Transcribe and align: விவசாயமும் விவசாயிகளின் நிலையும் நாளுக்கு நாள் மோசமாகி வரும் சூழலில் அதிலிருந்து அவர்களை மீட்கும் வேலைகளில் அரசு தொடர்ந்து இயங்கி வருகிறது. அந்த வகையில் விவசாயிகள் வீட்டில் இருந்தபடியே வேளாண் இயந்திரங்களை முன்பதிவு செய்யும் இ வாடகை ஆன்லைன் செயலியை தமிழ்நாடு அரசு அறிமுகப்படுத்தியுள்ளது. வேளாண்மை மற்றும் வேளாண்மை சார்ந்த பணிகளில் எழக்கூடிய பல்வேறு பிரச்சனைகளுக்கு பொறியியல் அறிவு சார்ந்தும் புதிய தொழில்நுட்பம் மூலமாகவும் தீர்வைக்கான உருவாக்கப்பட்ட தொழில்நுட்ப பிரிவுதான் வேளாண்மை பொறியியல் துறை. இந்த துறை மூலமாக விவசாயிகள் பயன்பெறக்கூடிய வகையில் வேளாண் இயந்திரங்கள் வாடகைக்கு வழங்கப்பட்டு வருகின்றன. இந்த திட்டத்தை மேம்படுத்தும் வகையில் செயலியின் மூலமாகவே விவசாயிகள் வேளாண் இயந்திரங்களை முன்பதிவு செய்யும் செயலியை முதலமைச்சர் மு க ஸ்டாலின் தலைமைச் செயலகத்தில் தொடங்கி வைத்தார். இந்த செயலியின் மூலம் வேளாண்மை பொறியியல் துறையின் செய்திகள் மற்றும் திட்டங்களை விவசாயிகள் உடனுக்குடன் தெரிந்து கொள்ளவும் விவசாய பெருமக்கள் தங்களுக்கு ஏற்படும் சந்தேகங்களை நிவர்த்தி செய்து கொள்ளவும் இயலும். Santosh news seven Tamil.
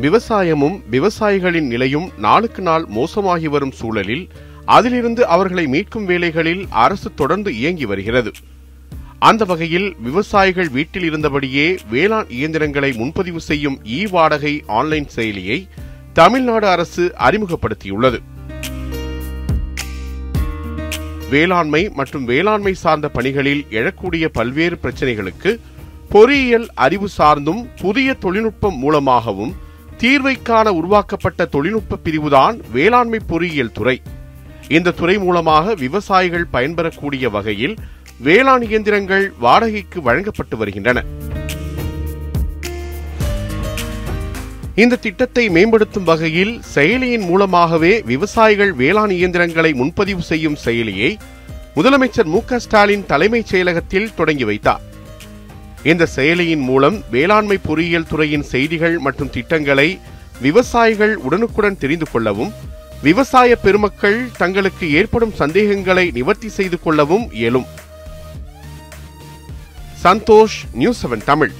விவசாயமும் 0.00 0.76
விவசாயிகளின் 0.90 1.66
நிலையும் 1.66 2.10
நாளுக்கு 2.16 2.62
நாள் 2.62 2.84
மோசமாகி 2.84 3.48
வரும் 3.48 3.72
சூழலில் 3.72 4.28
அதிலிருந்து 4.64 5.26
அவர்களை 5.26 5.66
மீட்கும் 5.66 6.04
வேலைகளில் 6.04 6.66
அரசு 6.70 7.14
தொடர்ந்து 7.14 7.56
இயங்கி 7.56 7.84
வருகிறது. 7.84 8.32
அந்த 9.18 9.44
வகையில் 9.44 9.96
விவசாயிகள் 9.98 10.68
வீட்டில் 10.68 11.02
இருந்தபடியே 11.02 11.78
வேளாண் 11.90 12.28
இயந்திரங்களை 12.28 12.92
முன்பதிவு 12.92 13.40
செய்யும் 13.40 13.80
இ 13.84 14.10
வாடகை 14.10 14.64
ஆன்லைன் 14.66 15.08
செயலியை 15.16 15.68
தமிழ்நாடு 16.12 16.68
அரசு 16.68 17.14
அறிமுகப்படுத்தியுள்ளது. 17.18 18.18
வேளாண்மை 21.30 21.90
மற்றும் 21.94 22.24
வேளாண்மை 22.24 22.74
சார்ந்த 22.74 23.08
பணிகளில் 23.08 23.66
எழக்கூடிய 23.70 24.26
பல்வேறு 24.32 24.78
பிரச்சனைகளுக்கு 24.82 25.60
பொறியியல் 26.08 26.68
அறிவு 26.74 27.08
சார்ந்தும் 27.18 27.66
புதிய 27.80 28.14
தொழில்நுட்பம் 28.14 28.78
மூலமாகவும் 28.78 29.66
தீர்வைக்கான 30.02 30.68
உருவாக்கப்பட்ட 30.68 31.44
தொழில்நுட்ப 31.44 31.96
பிரிவுதான் 31.96 32.60
வேளாண்மை 32.72 33.18
பொறியியல் 33.26 33.72
துறை. 33.72 34.02
இந்த 34.68 34.90
துறை 34.90 35.18
மூலமாக 35.18 35.74
விவசாயிகள் 35.74 36.46
பயன்பெறக்கூடிய 36.52 37.30
வகையில் 37.30 37.76
வேளாண் 38.18 38.62
இயந்திரங்கள் 38.62 39.32
வாடகைக்கு 39.38 40.02
வழங்கப்பட்டு 40.02 40.56
வருகின்றன. 40.56 41.04
இந்த 44.74 44.96
திட்டத்தை 44.96 45.48
மேம்படுத்தும் 45.48 46.04
வகையில் 46.04 46.60
செயலியின் 46.74 47.26
மூலமாகவே 47.26 48.02
விவசாயிகள் 48.02 48.72
வேளாண் 48.72 49.10
இயந்திரங்களை 49.10 49.72
முன்பதிவு 49.72 50.22
செய்யும் 50.22 50.56
செயலியை 50.64 51.16
முதலமைச்சர் 51.76 52.24
மு 52.24 52.44
க 52.44 52.58
ஸ்டாலின் 52.58 53.06
தலைமைச் 53.06 53.54
செயலகத்தில் 53.54 54.14
தொடங்கி 54.14 54.44
வைத்தார். 54.44 54.87
இந்த 55.82 56.08
செயலியின் 56.16 56.60
மூலம் 56.60 57.02
வேளாண்மை 57.10 57.58
பொறியியல் 57.58 58.06
துறையின் 58.06 58.42
செய்திகள் 58.42 58.98
மற்றும் 58.98 59.30
திட்டங்களை 59.30 59.98
விவசாயிகள் 60.40 61.16
உடனுக்குடன் 61.16 61.78
தெரிந்து 61.78 62.06
கொள்ளவும் 62.12 62.52
விவசாய 63.02 63.56
பெருமக்கள் 63.56 64.28
தங்களுக்கு 64.38 64.90
ஏற்படும் 64.92 65.34
சந்தேகங்களை 65.34 66.10
நிவர்த்தி 66.10 66.48
செய்து 66.48 66.80
கொள்ளவும் 66.80 67.32
இயலும். 67.32 67.66
Santosh 70.04 70.58
news 70.72 71.06
seven 71.06 71.24
Tamil. 71.24 71.52